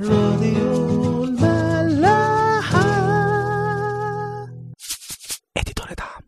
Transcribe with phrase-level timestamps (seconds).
[0.00, 2.82] راديو الملاحة.
[5.56, 6.22] اديتور دعم.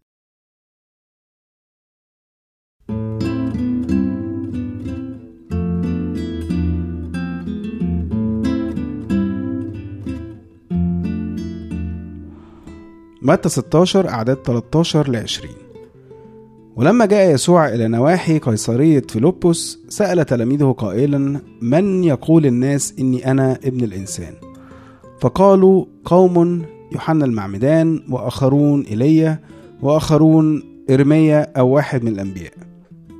[13.22, 15.63] متى 16 أعداد 13 ل 20
[16.76, 23.58] ولما جاء يسوع إلى نواحي قيصرية فيلبس سأل تلاميذه قائلا من يقول الناس إني أنا
[23.64, 24.34] ابن الإنسان؟
[25.20, 29.38] فقالوا قوم يوحنا المعمدان وآخرون إيليا
[29.82, 32.52] وآخرون إرميا أو واحد من الأنبياء.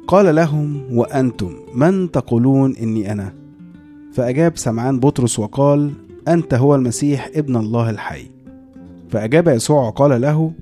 [0.07, 3.33] قال لهم وأنتم من تقولون إني أنا؟
[4.13, 5.93] فأجاب سمعان بطرس وقال
[6.29, 8.27] أنت هو المسيح ابن الله الحي.
[9.11, 10.53] فأجاب يسوع وقال له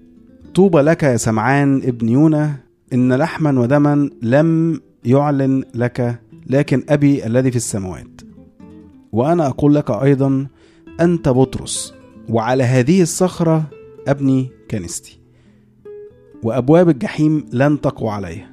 [0.54, 2.54] طوبى لك يا سمعان ابن يونا
[2.92, 8.20] إن لحما ودما لم يعلن لك لكن أبي الذي في السماوات.
[9.12, 10.46] وأنا أقول لك أيضا
[11.00, 11.94] أنت بطرس
[12.28, 13.70] وعلى هذه الصخرة
[14.08, 15.20] أبني كنيستي.
[16.42, 18.50] وأبواب الجحيم لن تقوى عليها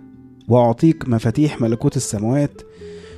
[0.48, 2.62] وأعطيك مفاتيح ملكوت السماوات.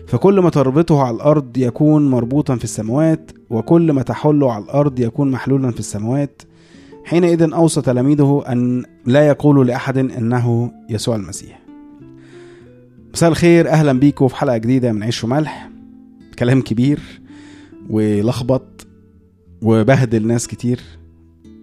[0.08, 5.32] فكل ما تربطه على الأرض يكون مربوطا في السماوات وكل ما تحله على الأرض يكون
[5.32, 6.42] محلولا في السماوات.
[7.06, 11.60] حينئذ أوصى تلاميذه أن لا يقولوا لأحد إنه يسوع المسيح.
[13.14, 15.70] مساء الخير أهلا بيكم في حلقة جديدة من عيش وملح.
[16.40, 17.00] كلام كبير
[17.90, 18.88] ولخبط
[19.62, 20.80] وبهدل ناس كتير.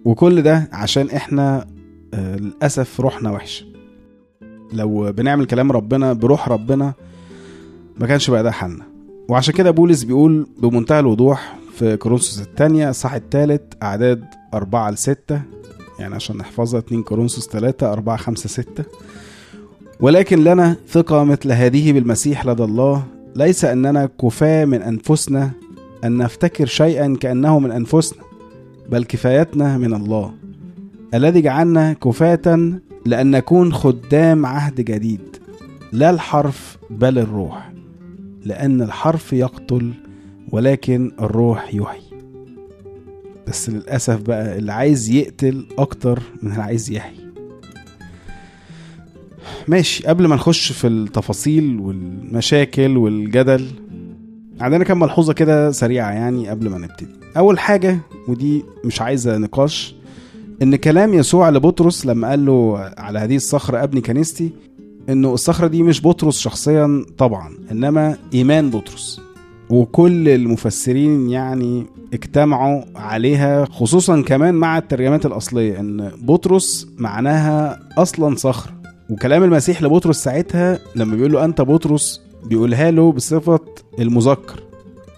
[0.05, 1.67] وكل ده عشان إحنا
[2.13, 3.65] آه، للأسف روحنا وحشة.
[4.73, 6.93] لو بنعمل كلام ربنا بروح ربنا
[7.99, 8.85] ما كانش بقى ده حالنا.
[9.29, 15.41] وعشان كده بولس بيقول بمنتهى الوضوح في كورنثوس الثانية الصح الثالث أعداد أربعة لستة
[15.99, 18.83] يعني عشان نحفظها 2 كورنثوس 3 4 5 6
[19.99, 23.03] ولكن لنا ثقة مثل هذه بالمسيح لدى الله.
[23.35, 25.51] ليس أننا كفاة من أنفسنا
[26.03, 28.23] أن نفتكر شيئا كأنه من أنفسنا
[28.89, 30.33] بل كفايتنا من الله.
[31.13, 32.71] الذي جعلنا كفاة
[33.05, 35.37] لأن نكون خدام عهد جديد
[35.91, 37.71] لا الحرف بل الروح
[38.45, 39.93] لأن الحرف يقتل
[40.51, 42.08] ولكن الروح يحيي.
[43.49, 47.19] بس للأسف بقى اللي عايز يقتل أكتر من اللي عايز يحيي.
[49.67, 53.67] ماشي قبل ما نخش في التفاصيل والمشاكل والجدل
[54.59, 57.11] عندنا كام ملحوظة كده سريعة يعني قبل ما نبتدي.
[57.37, 59.95] أول حاجة ودي مش عايزة نقاش
[60.61, 64.51] إن كلام يسوع لبطرس لما قال له على هذه الصخرة أبني كنيستي
[65.09, 69.21] إنه الصخرة دي مش بطرس شخصيا طبعا إنما إيمان بطرس.
[69.69, 78.73] وكل المفسرين يعني اجتمعوا عليها خصوصا كمان مع الترجمات الأصلية إن بطرس معناها أصلا صخرة
[79.09, 83.59] وكلام المسيح لبطرس ساعتها لما بيقول له أنت بطرس بيقولها له بصفة
[83.99, 84.59] المذكر.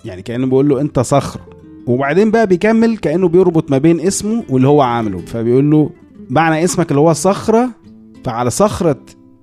[0.05, 1.41] يعني كأنه بيقول له أنت صخرة
[1.87, 5.17] وبعدين بقى بيكمل كأنه بيربط ما بين اسمه واللي هو عامله.
[5.19, 5.89] فبيقول له
[6.29, 7.69] معنى اسمك اللي هو صخرة
[8.25, 8.99] فعلى صخرة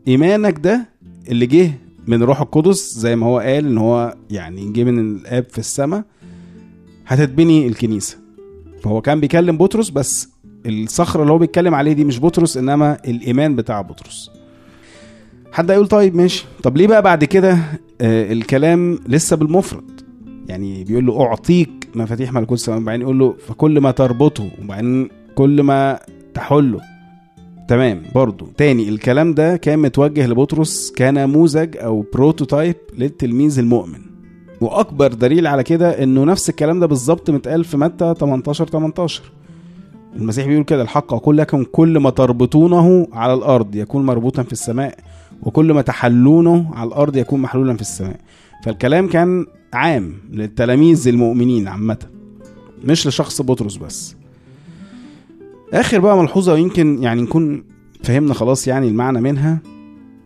[0.09, 0.87] إيمانك ده
[1.29, 1.71] اللي جه
[2.09, 6.05] من روح القدس زي ما هو قال إن هو يعني جه من الآب في السماء
[7.07, 8.19] هتتبني الكنيسة.
[8.83, 10.29] فهو كان بيكلم بطرس بس
[10.67, 14.31] الصخرة اللي هو بيتكلم عليه دي مش بطرس إنما الإيمان بتاع بطرس.
[15.53, 16.45] حد هيقول طيب ماشي.
[16.63, 17.59] طب ليه بقى بعد كده
[18.01, 20.01] آه الكلام لسه بالمفرد؟
[20.49, 25.63] يعني بيقول له أعطيك مفاتيح ملكوت السماء وبعدين يقول له فكل ما تربطه وبعدين كل
[25.63, 26.01] ما
[26.35, 26.81] تحله.
[27.69, 28.03] تمام.
[28.15, 33.99] برضو تاني الكلام ده كان متوجه لبطرس كنموذج أو بروتوتايب للتلميذ المؤمن.
[34.61, 39.23] وأكبر دليل على كده إنه نفس الكلام ده بالظبط متقال في متى 18 18
[40.17, 44.99] المسيح بيقول كده الحق أقول لكم كل ما تربطونه على الأرض يكون مربوطا في السماء
[45.43, 48.21] وكل ما تحلونه على الأرض يكون محلولا في السماء.
[48.65, 51.99] فالكلام كان عام للتلاميذ المؤمنين عامة
[52.85, 54.17] مش لشخص بطرس بس.
[55.75, 57.65] آخر بقى ملحوظة يمكن يعني نكون
[58.03, 59.59] فهمنا خلاص يعني المعنى منها.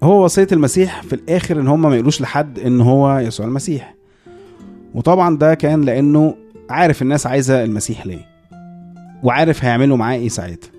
[0.03, 3.94] هو وصية المسيح في الآخر إن هم ما يقولوش لحد إن هو يسوع المسيح.
[4.94, 6.34] وطبعا ده كان لأنه
[6.70, 8.26] عارف الناس عايزة المسيح ليه.
[9.22, 10.70] وعارف هيعملوا معاه إيه ساعتها.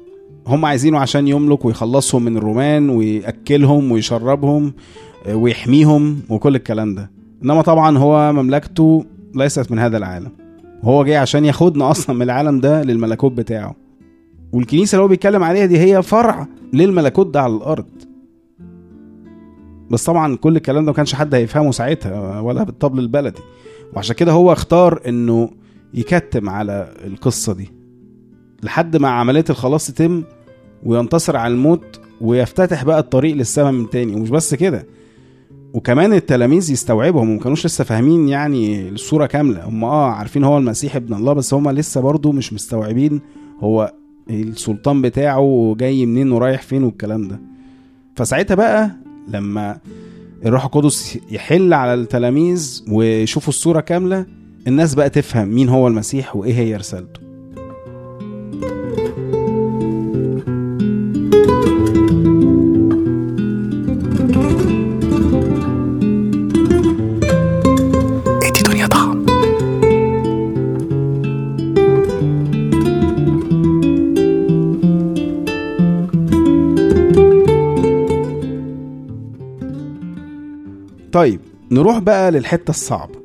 [0.48, 4.74] هم عايزينه عشان يملك ويخلصهم من الرومان ويأكلهم ويشربهم
[5.28, 7.12] آه، ويحميهم وكل الكلام ده.
[7.44, 9.06] إنما طبعا هو مملكته
[9.36, 10.32] ليست من هذا العالم.
[10.84, 13.83] وهو جاي عشان ياخدنا أصلا من العالم ده للملكوت بتاعه.
[14.54, 17.86] والكنيسة اللي هو بيتكلم عليها دي هي فرع للملكوت ده على الأرض.
[19.90, 23.42] بس طبعا كل الكلام ده ما كانش حد هيفهمه ساعتها ولا بالطبل البلدي.
[23.96, 25.50] وعشان كده هو اختار إنه
[25.94, 27.70] يكتم على القصة دي
[28.64, 30.24] لحد ما عملية الخلاص تتم
[30.84, 34.16] وينتصر على الموت ويفتتح بقى الطريق للسماء من تاني.
[34.16, 34.88] ومش بس كده
[35.74, 39.66] وكمان التلاميذ يستوعبوا هم كانوش لسه فاهمين يعني الصورة كاملة.
[39.66, 43.22] هم آه عارفين هو المسيح ابن الله بس هم لسه برضو مش مستوعبين
[43.60, 43.94] هو
[44.30, 47.40] السلطان بتاعه جاي منين ورايح فين والكلام ده.
[48.16, 48.92] فساعتها بقى
[49.28, 49.78] لما
[50.46, 54.26] الروح القدس يحل على التلاميذ ويشوفوا الصورة كاملة
[54.68, 57.20] الناس بقى تفهم مين هو المسيح وإيه هي رسالته.
[81.74, 83.16] نروح بقى للحتة الصعبة.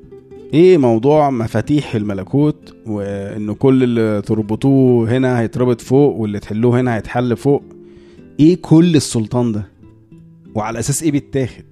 [0.55, 7.37] إيه موضوع مفاتيح الملكوت وإنه كل اللي تربطوه هنا هيتربط فوق واللي تحلوه هنا هيتحل
[7.37, 7.63] فوق؟
[8.41, 9.69] إيه كل السلطان ده؟
[10.55, 11.65] وعلى أساس إيه بيتاخد؟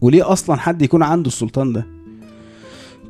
[0.00, 1.86] وليه أصلا حد يكون عنده السلطان ده؟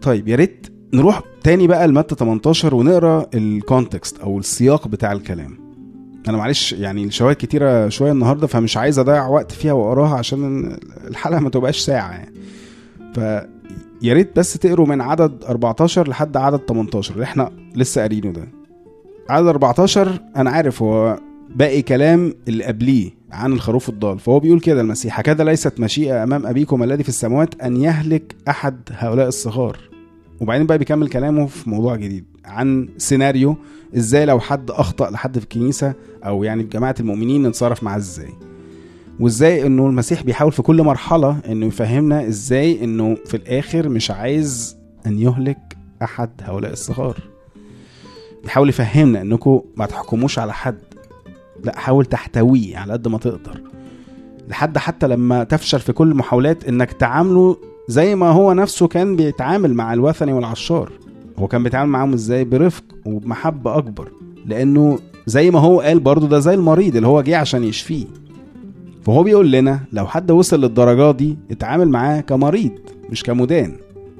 [0.03, 5.66] طيب يا ريت نروح تاني بقى لمتى 18 ونقرأ الكونتكست أو السياق بتاع الكلام.
[6.29, 10.77] أنا معلش يعني الشواهد كتيرة شوية النهارده فمش عايز اضيع وقت فيها واقراها عشان
[11.07, 12.35] الحلقة ما تبقاش ساعة يعني.
[13.15, 13.19] ف
[14.03, 18.49] يا ريت بس تقروا من عدد 14 لحد عدد 18 اللي إحنا لسه قارينه ده.
[19.31, 21.19] عدد 14 أنا عارف هو
[21.55, 24.19] باقي كلام اللي قبليه عن الخروف الضال.
[24.19, 28.77] فهو بيقول كده المسيح هكذا ليست مشيئة أمام أبيكم الذي في السماوات أن يهلك أحد
[28.93, 29.79] هؤلاء الصغار.
[30.41, 32.25] وبعدين بقى بيكمل كلامه في موضوع جديد.
[32.47, 33.57] عن سيناريو
[33.97, 35.95] إزاي لو حد أخطأ لحد في الكنيسة
[36.25, 38.33] أو يعني في جماعة المؤمنين نتصرف معاه إزاي.
[39.21, 44.77] وإزاي إنه المسيح بيحاول في كل مرحلة إنه يفهمنا إزاي إنه في الآخر مش عايز
[45.07, 47.17] أن يهلك أحد هؤلاء الصغار.
[48.43, 50.79] بيحاول يفهمنا إنكم ما تحكموش على حد.
[51.65, 53.61] لا حاول تحتويه على قد ما تقدر.
[54.49, 57.57] لحد حتى لما تفشل في كل المحاولات إنك تعامله
[57.89, 60.93] زي ما هو نفسه كان بيتعامل مع الوثني والعشار.
[61.39, 64.13] هو كان بيتعامل معاهم إزاي؟ برفق وبمحبة أكبر.
[64.47, 68.07] لأنه زي ما هو قال برضه ده زي المريض اللي هو جه عشان يشفيه.
[69.03, 72.73] فهو بيقول لنا لو حد وصل للدرجة دي اتعامل معاه كمريض
[73.11, 73.73] مش كمدان.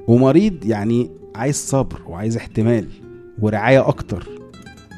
[0.09, 2.87] ومريض يعني عايز صبر وعايز احتمال
[3.39, 4.29] ورعاية أكتر.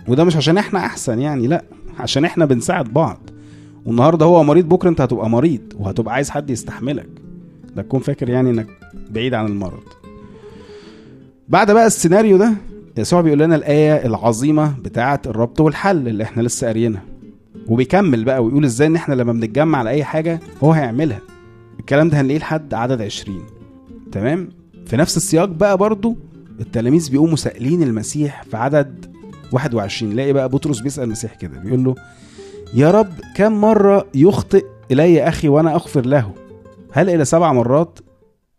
[0.09, 1.65] وده مش عشان إحنا أحسن يعني لأ
[1.99, 3.19] عشان إحنا بنساعد بعض.
[3.87, 7.09] والنهاردة هو مريض بكرة أنت هتبقى مريض وهتبقى عايز حد يستحملك.
[7.77, 8.67] لا تكون فاكر يعني إنك
[9.11, 9.83] بعيد عن المرض.
[11.49, 12.53] بعد بقى السيناريو ده
[12.97, 17.03] يسوع بيقول لنا الآية العظيمة بتاعة الربط والحل اللي إحنا لسه قاريينها.
[17.67, 21.21] وبيكمل بقى ويقول إزاي إن إحنا لما بنتجمع على أي حاجة هو هيعملها.
[21.81, 23.43] الكلام ده هنلاقيه لحد عدد 20
[24.13, 24.49] تمام؟
[24.87, 26.17] في نفس السياق بقى برضو
[26.61, 29.07] التلاميذ بيقوموا سائلين المسيح في عدد
[29.53, 31.95] 21 لاقي بقى بطرس بيسأل المسيح كده بيقول له
[32.75, 36.33] يا رب كم مرة يخطئ إلي أخي وأنا أغفر له؟
[36.93, 37.99] هل إلى سبع مرات؟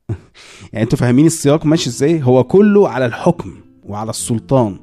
[0.73, 3.53] يعني أنتوا فاهمين السياق ماشي إزاي؟ هو كله على الحكم
[3.85, 4.77] وعلى السلطان.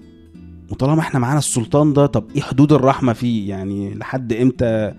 [0.70, 4.94] وطالما إحنا معانا السلطان ده طب إيه حدود الرحمة فيه؟ يعني لحد إمتى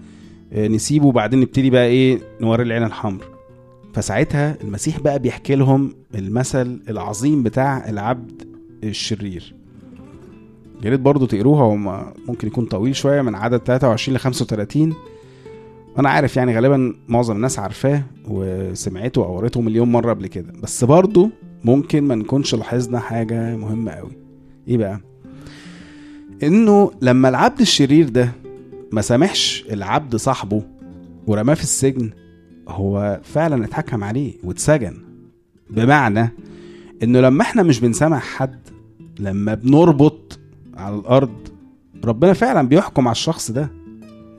[0.53, 3.23] آه، نسيبه؟ وبعدين نبتدي بقى إيه؟ نوري العين الحمر.
[3.93, 8.47] فساعتها المسيح بقى بيحكي لهم المثل العظيم بتاع العبد
[8.83, 9.55] الشرير.
[10.83, 14.93] يا ريت برضه تقروها هو ممكن يكون طويل شوية من عدد 23 ل 35
[15.99, 20.83] أنا عارف يعني غالبا معظم الناس عارفاه وسمعته أو قريته مليون مرة قبل كده بس
[20.83, 21.29] برضه
[21.65, 24.11] ممكن ما نكونش لاحظنا حاجة مهمة قوي.
[24.67, 24.99] إيه بقى؟
[26.43, 28.31] انه لما العبد الشرير ده
[28.91, 30.63] ما سامحش العبد صاحبه
[31.27, 32.11] ورماه في السجن
[32.67, 34.97] هو فعلا اتحكم عليه واتسجن.
[35.69, 36.29] بمعنى
[37.03, 38.59] انه لما إحنا مش بنسامح حد
[39.19, 40.39] لما بنربط
[40.77, 41.35] على الأرض
[42.05, 43.69] ربنا فعلا بيحكم على الشخص ده.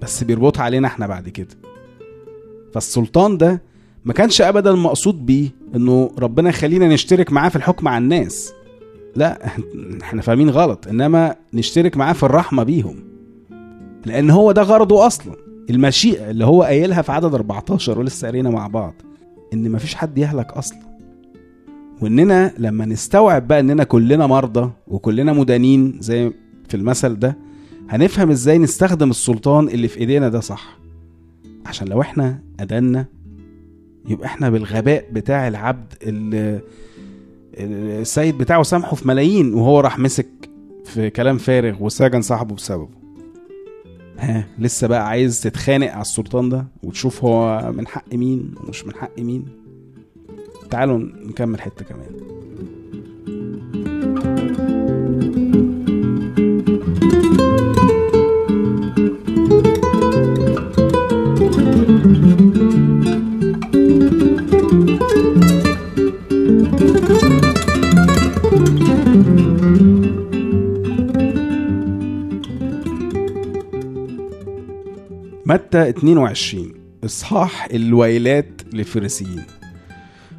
[0.03, 1.49] بس بيربطها علينا إحنا بعد كده.
[2.75, 3.63] فالسلطان ده
[4.05, 8.53] ما كانش ابدا مقصود بيه إنه ربنا يخلينا نشترك معاه في الحكم على الناس.
[9.17, 9.47] لا
[10.03, 12.97] إحنا فاهمين غلط إنما نشترك معاه في الرحمة بيهم.
[14.07, 15.35] لأن هو ده غرضه أصلا.
[15.71, 18.95] المشيئة اللي هو قايلها في عدد 14 ولسه قارينا مع بعض
[19.53, 20.79] إن مفيش حد يهلك أصلا.
[22.01, 26.33] وإننا لما نستوعب بقى إننا كلنا مرضى وكلنا مدانين زي
[26.69, 27.37] في المثل ده
[27.89, 30.79] هنفهم إزاي نستخدم السلطان اللي في ايدينا ده صح.
[31.67, 33.07] عشان لو إحنا ادنا
[34.09, 36.61] يبقى إحنا بالغباء بتاع العبد اللي
[38.01, 40.27] السيد بتاعه سامحه في ملايين وهو راح مسك
[40.85, 42.89] في كلام فارغ وسجن صاحبه بسببه.
[44.19, 48.95] ها لسه بقى عايز تتخانق على السلطان ده وتشوف هو من حق مين ومش من
[48.95, 49.45] حق مين؟
[50.71, 52.28] تعالوا نكمل حتة كمان.
[75.49, 76.73] متى 22
[77.05, 79.43] إصحاح الويلات للفريسيين.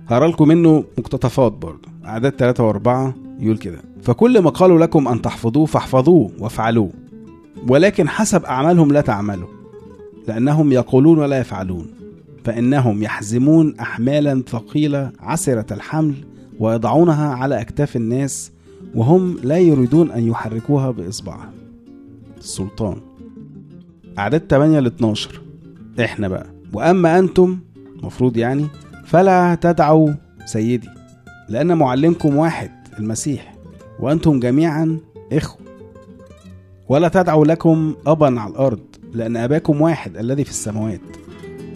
[0.07, 1.89] هقرا لكم منه مقتطفات برضه.
[2.05, 3.81] أعداد 3 و4 يقول كده.
[4.01, 6.91] فكل ما قالوا لكم أن تحفظوه فاحفظوه وافعلوه.
[7.67, 9.47] ولكن حسب أعمالهم لا تعملوا
[10.27, 11.87] لأنهم يقولون ولا يفعلون.
[12.43, 16.15] فإنهم يحزمون احمالا ثقيلة عسرة الحمل
[16.59, 18.51] ويضعونها على أكتاف الناس
[18.95, 21.51] وهم لا يريدون أن يحركوها بإصبعهم.
[22.37, 23.08] السلطان
[24.17, 25.41] أعداد 8 ل 12
[25.99, 26.47] إحنا بقى.
[26.73, 27.59] وأما أنتم
[28.03, 28.67] مفروض يعني
[29.05, 30.09] فلا تدعوا
[30.45, 30.89] سيدي
[31.49, 33.55] لأن معلمكم واحد المسيح.
[33.99, 34.99] وأنتم جميعا
[35.31, 35.59] إخوة.
[36.89, 38.79] ولا تدعوا لكم ابا على الأرض
[39.13, 41.01] لأن أباكم واحد الذي في السماوات.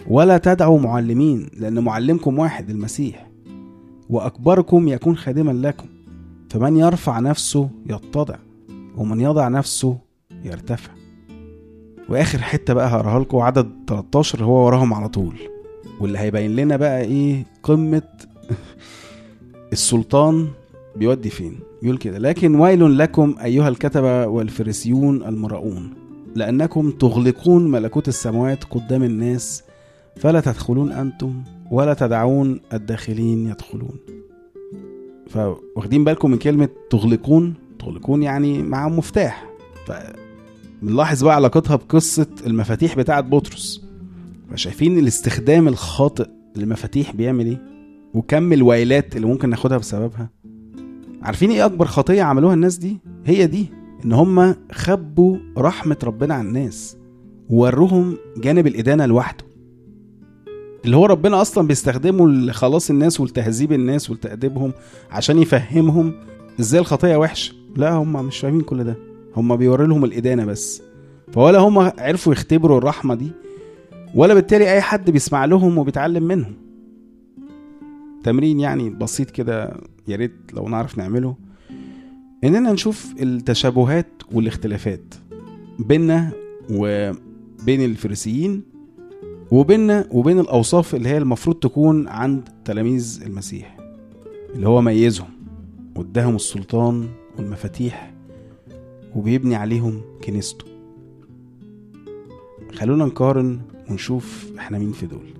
[0.08, 3.30] ولا تدعوا معلمين لأن معلمكم واحد المسيح.
[4.10, 5.86] وأكبركم يكون خادما لكم.
[6.50, 8.36] فمن يرفع نفسه يتضع
[8.96, 9.98] ومن يضع نفسه
[10.44, 10.92] يرتفع.
[12.08, 15.34] واخر حتة بقى هقراها لكم عدد 13 هو وراهم على طول.
[16.00, 18.02] واللي هيبين لنا بقى إيه قمة
[19.72, 20.48] السلطان
[20.96, 25.94] بيودي فين؟ يقول كده لكن ويل لكم أيها الكتبة والفريسيون المراؤون
[26.34, 29.62] لأنكم تغلقون ملكوت السماوات قدام الناس
[30.16, 33.96] فلا تدخلون أنتم ولا تدعون الداخلين يدخلون.
[35.28, 39.46] فواخدين بالكم من كلمة تغلقون تغلقون يعني معاهم مفتاح.
[40.82, 43.84] بنلاحظ بقى علاقتها بقصة المفاتيح بتاعة بطرس.
[44.50, 46.26] فشايفين الاستخدام الخاطئ
[46.56, 47.62] للمفاتيح بيعمل إيه؟
[48.14, 50.30] وكم الويلات اللي ممكن ناخدها بسببها.
[51.22, 53.66] عارفين إيه أكبر خطية عملوها الناس دي؟ هي دي
[54.04, 56.96] إن هم خبوا رحمة ربنا عن الناس
[57.50, 59.44] ووروهم جانب الإدانة لوحده.
[60.84, 64.72] اللي هو ربنا أصلا بيستخدمه لخلاص الناس ولتهذيب الناس ولتأديبهم
[65.10, 66.12] عشان يفهمهم
[66.60, 67.54] إزاي الخطية وحشة.
[67.76, 68.96] لا هم مش فاهمين كل ده.
[69.36, 70.82] هم بيوري لهم الإدانة بس.
[71.32, 73.32] فولا هم عرفوا يختبروا الرحمة دي
[74.14, 76.54] ولا بالتالي أي حد بيسمع لهم وبيتعلم منهم.
[78.24, 79.76] تمرين يعني بسيط كده
[80.08, 81.36] يا ريت لو نعرف نعمله.
[82.44, 85.14] إننا نشوف التشابهات والاختلافات
[85.78, 86.32] بيننا
[86.70, 88.62] وبين الفريسيين
[89.50, 93.76] وبيننا وبين الأوصاف اللي هي المفروض تكون عند تلاميذ المسيح
[94.54, 95.28] اللي هو ميزهم
[95.96, 98.13] واداهم السلطان والمفاتيح
[99.14, 100.64] وبيبني عليهم كنيسته.
[102.74, 105.34] خلونا نقارن ونشوف إحنا مين في دول.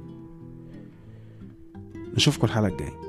[2.17, 3.05] نشوفكم الحلقة الجاية.